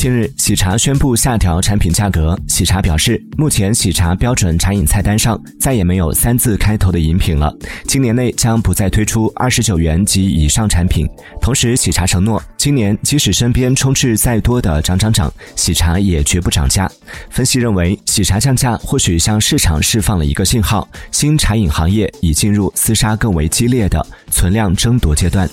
[0.00, 2.34] 近日喜茶宣布下调产品价格。
[2.48, 7.54] 喜茶表示目前喜茶标准茶饮菜单上再也没有三字开头的饮品了。
[7.84, 11.06] 今年内将不再推出二十九元及以上产品。
[11.38, 16.90] 同时喜茶承诺今年即使身边充斥再多的涨涨涨喜茶也绝不涨价。
[17.28, 25.46] 分析认为喜茶降价或许向市场释放了一个信号新茶饮行业已进入厮杀更为激烈的存量争夺阶段。